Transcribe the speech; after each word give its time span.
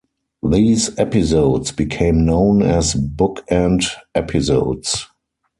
These 0.41 0.97
episodes 0.97 1.71
became 1.71 2.25
known 2.25 2.63
as 2.63 2.95
bookend 2.95 3.83
episodes. 4.15 5.07